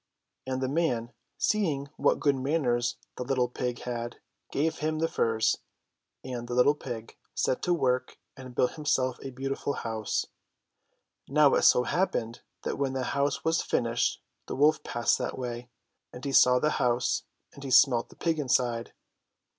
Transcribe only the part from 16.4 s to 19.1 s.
the house, and he smelt the pig inside.